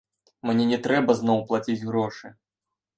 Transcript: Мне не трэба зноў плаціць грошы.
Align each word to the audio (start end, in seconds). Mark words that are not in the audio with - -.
Мне 0.49 0.65
не 0.71 0.79
трэба 0.87 1.17
зноў 1.21 1.39
плаціць 1.53 1.79
грошы. 1.87 2.37